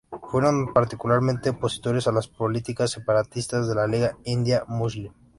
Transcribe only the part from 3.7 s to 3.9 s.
la